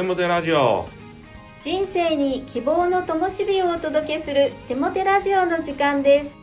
[0.00, 0.88] テモテラジオ。
[1.62, 6.38] 人生に希望の灯火をお届けするテモテラジオの時間です。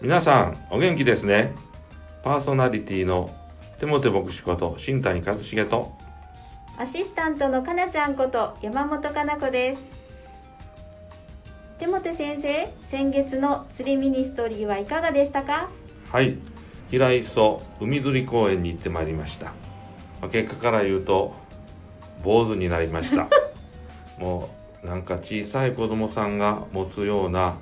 [0.00, 1.52] 皆さんお元気ですね？
[2.22, 3.28] パーソナリティの
[3.78, 5.92] テモテ牧師こと新谷和重と。
[6.78, 9.82] アシスタントのかなちゃんこと山本かな子です。
[11.78, 15.68] テモテ先生先月の釣りミニストリーはいかがでしたか？
[16.10, 16.36] はい。
[16.90, 19.46] 平磯海釣り公園に行ってまいりました、
[20.20, 21.34] まあ結果から言うと
[22.24, 23.28] 坊主になりました。
[24.18, 24.48] も
[24.82, 27.56] うなんか小さい子供さんが持つような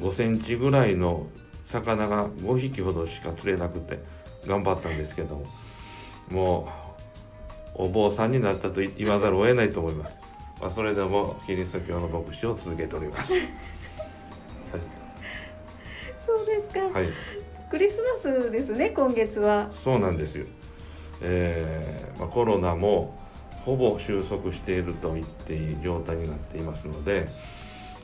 [0.00, 1.26] 5センチぐらいの
[1.66, 3.98] 魚が5匹ほどしか釣れなくて
[4.46, 5.44] 頑張ったんですけど
[6.30, 6.68] も。
[6.78, 6.82] う
[7.74, 10.14] お坊さんになったと言わざるを得ないと思います、
[10.60, 13.32] まあ、それでもキリスト教の牧師を続けております。
[16.26, 17.06] そうですか、はい、はい
[17.72, 19.70] クリスマスですね今月は。
[19.82, 20.44] そうなんですよ、
[21.22, 23.18] えーまあ、コロナも
[23.64, 27.30] ほぼ収束していると言っていい状態になっていますので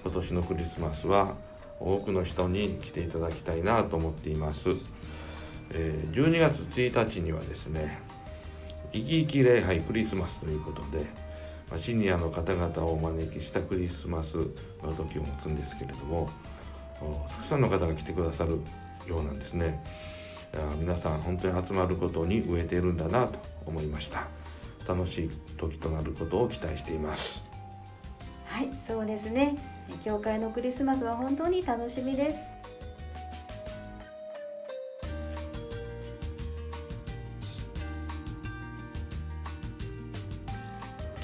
[0.03, 1.35] 今年のクリスマスは
[1.79, 4.71] 多くの人に来ていただきたいなと思っています、
[5.73, 7.99] えー12月1日にはですね
[8.95, 11.05] 生き生き礼拝クリスマスということで、
[11.71, 16.31] まシニアの方々をお招きしたクリスマスの時を持つんですけれども
[17.29, 18.61] たくさんの方が来てくださる
[19.09, 19.83] ようなんですね。
[20.79, 24.27] 皆さん本当に集まることに飢えているんだなと思いました。
[24.87, 27.43] 楽しい時となることを期待しています。
[28.47, 29.59] はいそうですね。
[30.05, 32.39] 教会のクリスマスは本当に楽しみです。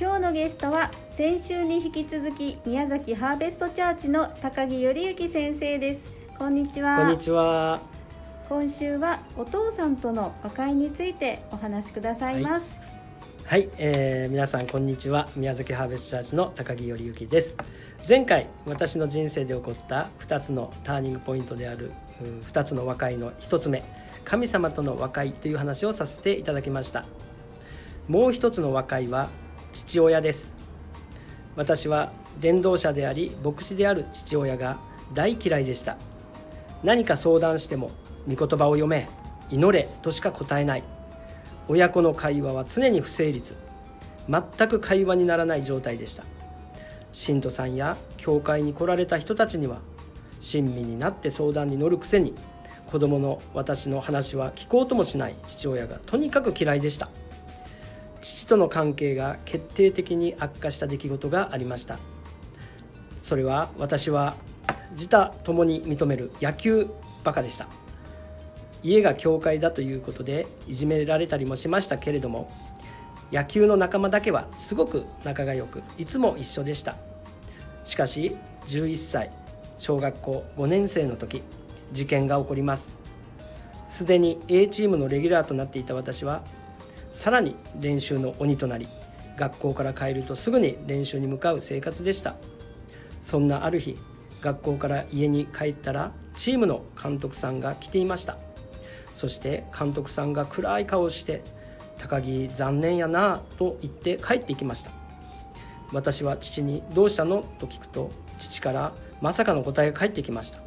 [0.00, 6.13] 今日のゲストは先週に引き続き宮崎ハーベストチャーチの高木頼之先生です。
[6.36, 7.80] こんにちはこんにちは。
[8.48, 12.66] 今週はお父さんとの和解についてお話しくださいます、
[13.44, 15.28] はい、えー皆さんこんにちは。
[15.36, 17.56] 宮崎ハーベストチャーチの高木頼之です。
[18.06, 23.84] 前回私の人生で起こった2つのターニングポイントであるうん2つの和解の1つ目、
[24.24, 27.04] 神様との和解という話をさせていただきました。
[28.08, 29.30] もう一つの和解は
[29.72, 30.50] 父親です。
[31.54, 34.78] 私は伝道者であり牧師である父親が
[35.12, 35.96] 大嫌いでした。
[36.84, 37.90] 何か相談しても
[38.28, 39.08] 御言葉を読め
[39.50, 40.84] 祈れとしか答えない。
[41.66, 43.56] 親子の会話は常に不成立。
[44.28, 46.24] 全く会話にならない状態でした。
[47.10, 49.78] 信徒さんや教会に来られた人たちには
[50.40, 52.34] 親身になって相談に乗るくせに
[52.86, 55.36] 子供の私の話は聞こうともしない。
[55.46, 57.08] 父親がとにかく嫌いでした。
[58.20, 61.98] 父との関係が決定的に悪化した出来事がありました。
[63.22, 64.36] それは私は
[64.94, 66.88] 自他共に認める野球
[67.22, 67.68] バカでした。
[68.82, 72.50] 家が教会だということでいじめられたりもしましたけれども
[73.32, 76.96] 野球の仲間だけはすごく仲が良くいつも一緒でした。
[77.84, 79.30] しかし11歳
[79.78, 81.42] 小学校5年生の時
[81.92, 82.92] 事件が起こります。
[83.88, 86.42] すでに A チームのレギュラーとなっていた私は
[87.12, 88.88] さらに練習の鬼となり
[89.36, 92.36] 学校から帰るとすぐに練習に向かう生活でした。
[93.22, 93.96] そんなある日
[94.44, 98.36] 学校から家に帰ったらチームの監督さんが来ていました。
[99.14, 101.42] そして監督さんが暗い顔をして
[101.96, 104.90] 「高木残念やな」と言って帰っていきました。
[105.92, 110.58] 私は父に「どうしたの?」と聞くと父からまさかの答えが返ってきました。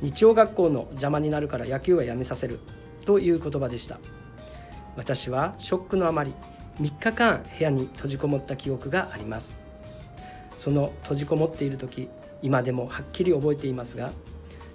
[0.00, 2.60] 日曜学校の邪魔になるから野球はやめさせる
[3.04, 3.98] という言葉でした。
[4.96, 6.34] 私はショックのあまり
[6.80, 9.54] 3日間部屋に閉じこもった記憶があります。
[10.56, 12.08] その閉じこもっている時
[12.42, 14.12] 今でもはっきり覚えていますが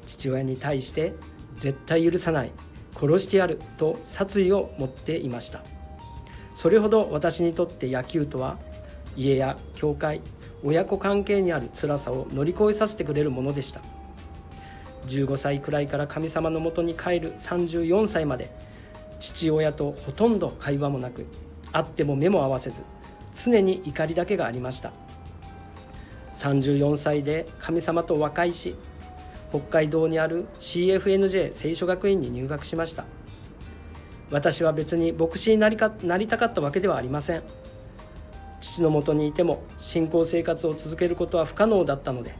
[0.05, 1.13] 父親に対して
[1.57, 2.51] 絶対許さない
[2.97, 5.63] 殺してやると殺意を持っていました。
[6.53, 8.57] それほど私にとって野球とは
[9.17, 10.21] 家や教会
[10.63, 13.81] 親子関係にある辛さを乗り越えさせてくれるものでした。
[15.07, 18.49] 15歳くらいから神様のもとに帰る34歳まで
[19.19, 21.28] 父親とほとんど会話もなく
[21.72, 22.81] 会っても目も合わせず
[23.35, 24.91] 常に怒りだけがありました。
[26.37, 28.76] 34歳で神様と和解し
[29.49, 33.05] 北海道にある CFNJ 聖書学院に入学しました。
[34.32, 37.43] 私は別に牧師になりかなりたかったわけではありません。
[38.59, 42.34] 父のもとにいても信仰生活を続けることは不可能だったので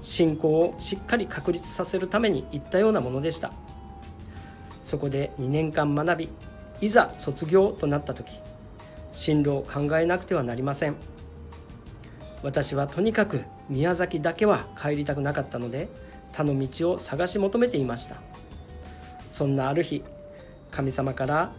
[0.00, 3.52] 信仰をしっかり確立させるために行ったようなものでした。
[4.84, 6.28] そこで2年間学び
[6.80, 8.40] いざ卒業となった時
[9.12, 10.96] 進路を考えなくてはなりません。
[12.42, 15.88] 私はとにかく宮崎だけは帰りたくなかったので
[16.32, 18.16] 他の道を探し求めていました。
[19.30, 20.02] そんなある日
[20.70, 21.52] 神様から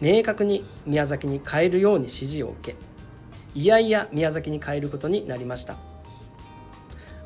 [0.00, 2.76] 明確に宮崎に帰るように指示を受け
[3.54, 5.76] いやいや宮崎に帰ることになりました。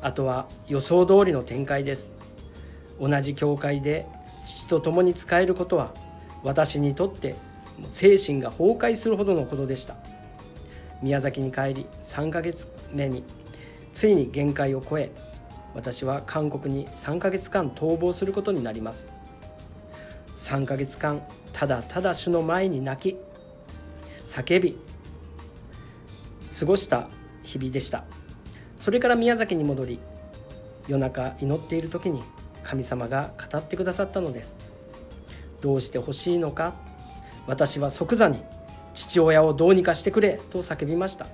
[0.01, 2.11] あとは予想通りの展開です。
[2.99, 4.07] 同じ教会で
[4.45, 5.93] 父と共に仕えることは
[6.43, 7.35] 私にとって
[7.89, 9.95] 精神が崩壊するほどのことでした。
[11.01, 13.23] 宮崎に帰り3ヶ月目に
[13.93, 15.11] ついに限界を超え
[15.73, 19.07] 私は韓国に3ヶ月間逃亡することになります。
[20.37, 21.21] 3ヶ月間
[21.53, 23.17] ただただ主の前に泣き
[24.25, 24.77] 叫び
[26.57, 27.09] 過ごした
[27.43, 28.05] 日々でした。
[28.77, 29.99] それから宮崎に戻り
[30.87, 32.23] 夜中祈っている時に
[32.63, 34.55] 神様が語ってくださったのです。
[35.61, 36.73] どうしてほしいのか
[37.47, 38.41] 私は即座に
[38.95, 41.27] 父親をどうにかしてくれと叫びました。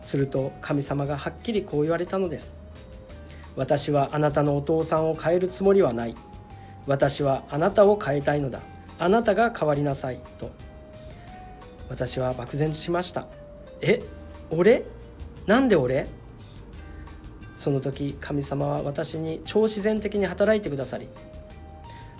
[0.00, 2.54] すると神様がはっきりこう言われたのです。
[3.56, 6.16] 私はあなたのお父さんを変えるつもりはない。
[6.86, 8.60] 私はあなたを変えたいのだ。
[8.98, 10.20] あなたが変わりなさい。
[10.38, 10.50] と。
[11.88, 13.26] 私は漠然としました。
[13.80, 14.02] え
[14.50, 14.84] 俺？
[15.46, 16.06] なんで俺？
[17.54, 21.08] その時神様は私に超自然的に働いてくださり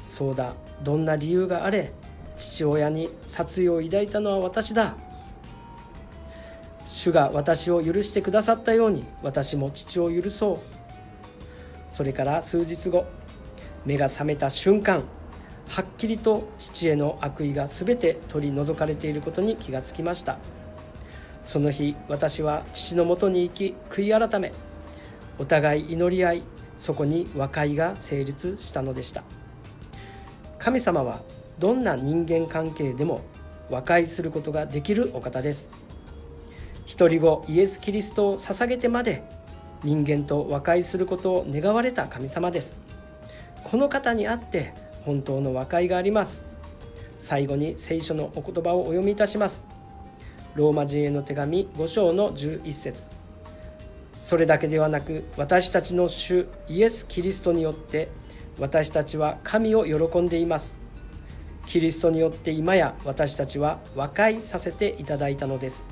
[0.06, 1.92] そうだどんな理由があれ？
[2.38, 4.96] 父親に殺意を抱いたのは私だ。
[6.86, 10.58] 主が私を許してくださったように私も父を許そう。
[11.90, 13.04] それから数日後
[13.84, 15.04] 目が覚めた瞬間
[15.68, 20.38] はっきりと父への悪意が全て取り除かれていることに気がつきました。
[21.42, 24.52] その日私は父のもとに行き悔い改め
[25.38, 26.42] お互い祈り合い
[26.78, 29.22] そこに和解が成立したのでした。
[30.58, 31.22] 神様は
[31.58, 33.22] どんな人間関係でも
[33.70, 35.68] 和解することができるお方です。
[36.86, 39.22] 一人子イエス・キリストを捧げてまで
[39.82, 42.74] 人間と和解することを願われた神様です。
[43.62, 44.74] この方にあって
[45.04, 46.42] 本当の和解があります。
[47.18, 49.64] 最後に聖書のお言葉をお読みいたします。
[50.54, 53.10] ローマ人への手紙5章の11節。
[54.22, 58.08] それだけではなく私たちの主イエス・キリストによって
[58.58, 60.83] 私たちは神を喜んでいます。
[61.66, 65.86] キリストによって今や私たちは和解させていただいたのです。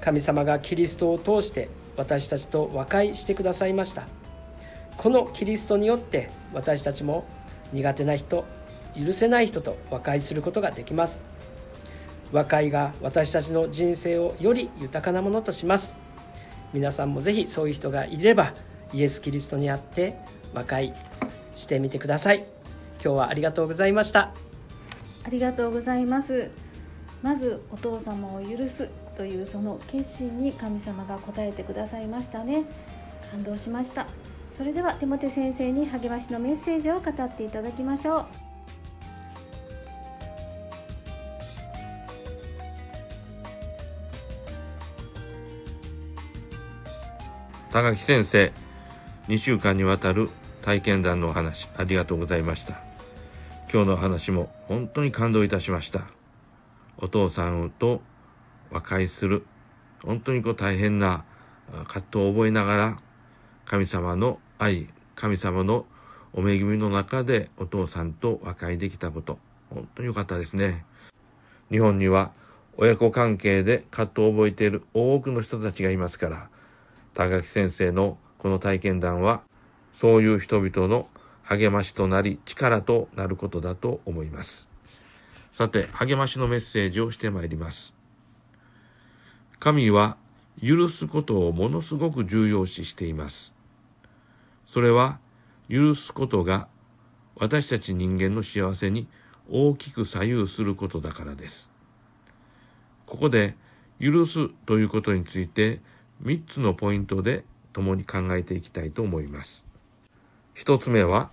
[0.00, 4.04] 神様がキリストを通して私たちと和解してくださいました。
[4.96, 7.24] このキリストによって私たちも
[7.72, 8.44] 苦手な人
[8.96, 11.22] 許せない人と和解することができます。
[12.32, 15.94] 和解が私たちの人生をより豊かなものとします。
[16.72, 18.54] 皆さんもぜひそういう人がいれば
[18.92, 20.16] イエス・キリストにあって
[20.52, 20.94] 和解
[21.54, 22.55] してみてください。
[23.02, 24.32] 今日はありがとうございました。
[25.24, 26.50] ありがとうございます。
[27.22, 32.64] まずお父様を許すというその決心に神様が応えてくださいましたね。
[33.30, 34.06] 感動しました。
[34.56, 38.46] それでは手元先生に励ましのメッセージを語っていただきましょう。
[47.76, 48.52] 高木先生
[49.28, 50.30] 2週間にわたる
[50.62, 52.85] 体験談のお話ありがとうございました
[53.72, 56.02] 今日の話も本当に感動いたしました。
[56.98, 58.00] お父さんと
[58.70, 59.44] 和解する。
[60.04, 61.24] 本当にこう大変な
[61.88, 62.96] 葛藤を覚えながら
[63.64, 65.84] 神様の愛神様の
[66.32, 69.38] お恵みの中でお父さんと和解できたこと。
[69.70, 70.84] 本当に良かったですね。
[71.70, 72.32] 日本には
[72.76, 76.48] 親子関係で葛藤を覚えている多くの人たちがいますから
[77.14, 79.42] 高木先生のこの体験談は
[79.94, 81.08] そういう人々の
[81.48, 84.68] 励ましとなり力となることだと思います。
[85.52, 87.94] さて、励ましのメッセージをしてまいります。
[89.60, 90.16] 神は
[90.60, 93.54] 許すことをものすごく重要視しています。
[94.66, 95.18] それは
[95.70, 96.68] 許すことが
[97.36, 99.06] 私たち人間の幸せに
[99.48, 101.70] 大きく左右することだからです。
[103.06, 103.56] ここで
[104.00, 105.80] 許すということについて
[106.24, 109.64] 3つのポイントで共に考えていきたいと思います。
[110.54, 111.30] 一つ目は、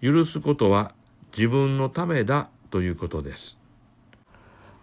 [0.00, 0.92] 許すことは
[1.36, 3.56] 自分のためだということです。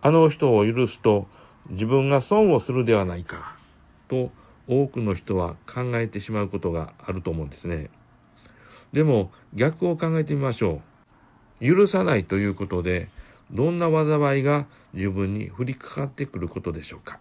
[0.01, 1.27] あの人を許すと
[1.69, 3.55] 自分が損をするではないか
[4.07, 4.31] と
[4.67, 7.89] 多くの人は考えてしまうことがあると思うんですね。
[8.93, 10.81] でも逆を考えてみましょ
[11.61, 11.65] う。
[11.65, 13.09] 許さないということで
[13.51, 17.19] どんな災いが自分に降りかかってくることでしょうか。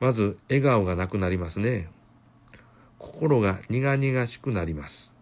[0.00, 1.88] まず笑顔がなくなりますね。
[2.98, 5.13] 心が苦々しくなります。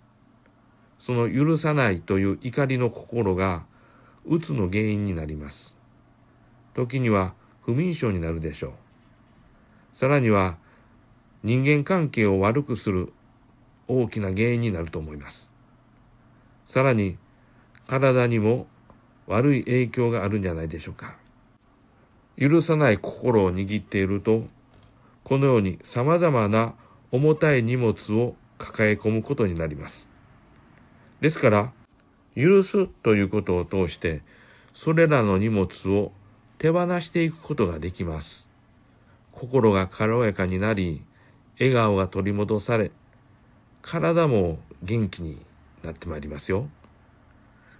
[1.02, 3.64] その許さないという怒りの心が、
[4.24, 5.74] うつの原因になります。
[6.74, 8.72] 時には不眠症になるでしょう。
[9.94, 10.58] さらには、
[11.42, 13.12] 人間関係を悪くする
[13.88, 15.50] 大きな原因になると思います。
[16.66, 17.18] さらに
[17.88, 18.68] 体にも
[19.26, 21.16] 悪い影響があるんじゃないでしょうか。
[22.38, 24.44] 許さない心を握っていると、
[25.24, 26.76] このように様々な
[27.10, 30.11] 重たい荷物を抱え込むことになります。
[31.22, 31.72] ですから、
[32.34, 34.22] 許すということを通して、
[34.74, 36.10] それらの荷物を
[36.58, 38.48] 手放していくことができます。
[39.30, 41.04] 心が軽やかになり、
[41.60, 42.90] 笑顔が取り戻され、
[43.82, 45.38] 体も元気に
[45.84, 46.68] なってまいりますよ。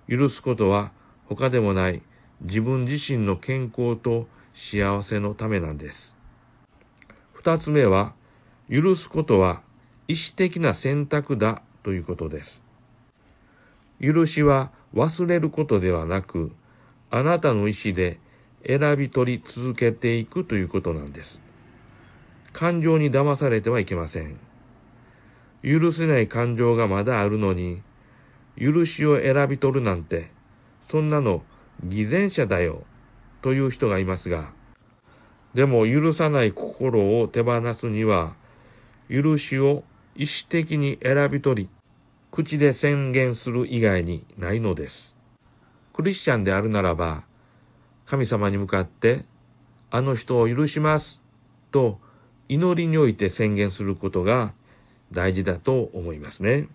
[0.09, 0.93] 許すことは
[1.27, 2.01] 他でもない
[2.43, 6.17] 自分自身の健康と幸せのためなんです。
[7.33, 8.15] 二つ目は、
[8.71, 9.63] 許すことは
[10.07, 12.63] 意思的な選択だということです。
[14.03, 16.53] 許しは忘れることではなく、
[17.11, 18.19] あなたの意思で
[18.67, 21.41] 選び取り続けていくということなんです。
[22.53, 24.39] 感情に騙されてはいけません。
[25.63, 27.83] 許せない感情がまだあるのに、
[28.59, 30.31] 許しを選び取るなんて、
[30.91, 31.43] そんなの
[31.85, 32.85] 偽善者だよ、
[33.41, 34.53] という人がいますが、
[35.55, 38.35] でも許さない心を手放すには、
[39.09, 39.85] 許しを
[40.17, 41.69] 意思的に選び取り、
[42.33, 45.15] 口で宣言する以外にないのです。
[45.93, 47.27] クリスチャンであるならば、
[48.07, 49.27] 神様に向かって、
[49.91, 51.21] あの人を許します、
[51.73, 52.01] と
[52.49, 54.55] 祈りにおいて宣言することが
[55.13, 56.69] 大事だと思いますね。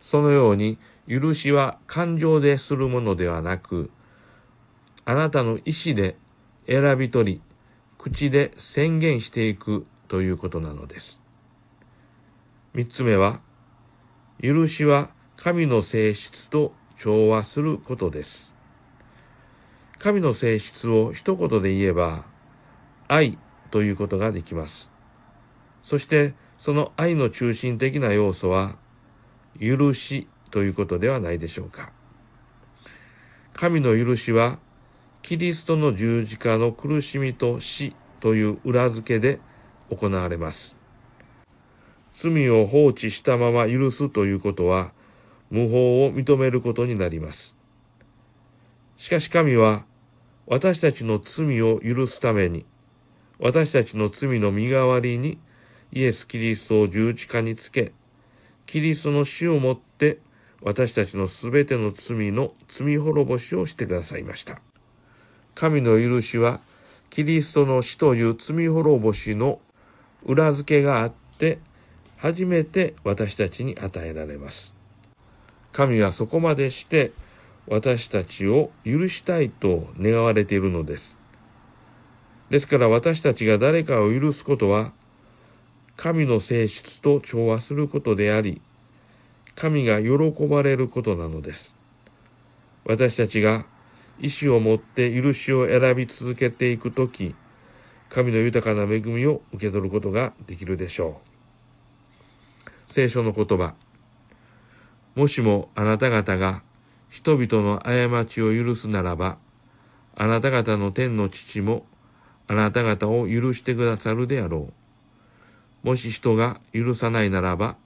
[0.00, 3.92] そのように、許しは感情でするものではなく、
[5.04, 6.16] あなたの意思で
[6.66, 7.40] 選び取り、
[7.98, 11.20] 口で宣言していくということなのです。
[12.74, 13.45] 三つ目は、
[14.42, 18.54] 許しは神の性質と調和することです。
[19.98, 22.26] 神の性質を一言で言えば、
[23.08, 23.38] 愛
[23.70, 24.90] ということができます。
[25.82, 28.76] そしてその愛の中心的な要素は、
[29.58, 31.92] 許しということではないでしょうか。
[33.54, 34.58] 神の許しは、
[35.22, 39.40] キリストの十字架の苦しみと死という裏付けで
[39.90, 40.75] 行われます。
[42.18, 44.92] 罪を放置したまま許すということは、
[45.50, 47.54] 無法を認めることになります。
[48.96, 49.84] しかし神は、
[50.46, 52.64] 私たちの罪を許すために、
[53.38, 55.38] 私たちの罪の身代わりに
[55.92, 57.92] イエス・キリストを十字架につけ、
[58.64, 60.18] キリストの死をもって
[60.62, 64.62] 私たちのすべての罪の罪滅ぼしをしてくださいました。
[65.54, 66.62] 神の許しは、
[67.10, 69.60] キリストの死という罪滅ぼしの
[70.24, 71.58] 裏付けがあって、
[72.16, 74.72] 初めて私たちに与えられます。
[75.72, 77.12] 神はそこまでして
[77.68, 81.18] 私たちを許したいと願われているのです。
[82.48, 84.92] ですから私たちが誰かを許すことは、
[85.96, 88.62] 神の性質と調和することであり、
[89.56, 91.74] 神が喜ばれることなのです。
[92.84, 93.66] 私たちが
[94.20, 97.34] 意志を持って許しを選び続けていくとき、
[98.08, 101.35] 神の豊かな恵みを受け取ることができるでしょう。
[102.88, 103.74] 聖書の言葉。
[105.14, 106.62] もしもあなた方が
[107.08, 109.38] 人々の過ちを許すならば、
[110.14, 111.86] あなた方の天の父も
[112.48, 114.72] あなた方を許してくださるであろ
[115.84, 115.86] う。
[115.86, 117.76] もし人が許さないならば、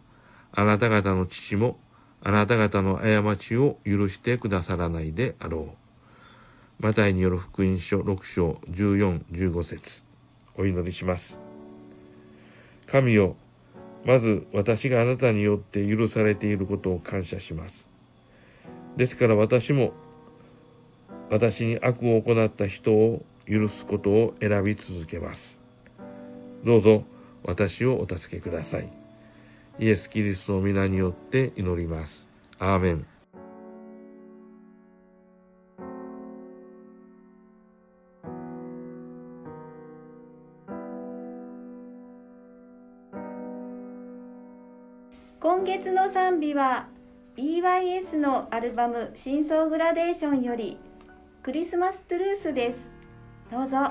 [0.53, 1.79] あなた方の父も
[2.23, 5.75] あなた方の過ちを許してくださらないであろ
[6.81, 6.83] う。
[6.83, 10.05] マタイによる福音書6章14、15節
[10.57, 11.39] お祈りします。
[12.87, 13.37] 神よ、
[14.05, 17.89] まず私があなたによって許されていることを感謝します。
[18.97, 19.93] ですから私も
[21.31, 25.61] 私に悪を行った人を許すことを選び続けます。
[26.65, 27.05] どうぞ
[27.45, 28.89] 私をお助けください。
[29.79, 32.27] イエス・キリストの皆によって祈ります。
[32.59, 33.07] アーメン。
[45.41, 46.89] 今月の賛美は
[47.35, 50.77] BYS のアルバム「深層グラデーション」より
[51.43, 52.91] 「クリスマストゥルース」です
[53.51, 53.91] どうぞ。